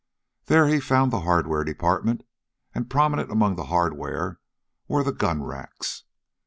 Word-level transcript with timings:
There 0.45 0.65
he 0.67 0.79
found 0.79 1.11
the 1.13 1.19
hardware 1.19 1.63
department, 1.63 2.23
and 2.73 2.89
prominent 2.89 3.29
among 3.29 3.55
the 3.55 3.65
hardware 3.65 4.39
were 4.87 5.03
the 5.03 5.11
gun 5.11 5.43
racks. 5.43 6.05